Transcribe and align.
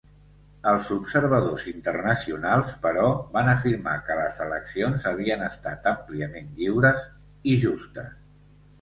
Els 0.69 0.87
observadors 0.95 1.65
internacionals, 1.71 2.73
però, 2.87 3.05
van 3.37 3.53
afirmar 3.53 3.95
que 4.09 4.19
les 4.23 4.43
eleccions 4.49 5.09
havien 5.13 5.47
estat 5.53 5.89
àmpliament 5.97 6.53
lliures 6.61 7.09
i 7.55 7.59
justes. 7.69 8.15